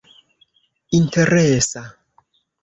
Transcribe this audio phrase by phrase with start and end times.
[0.99, 1.83] interesa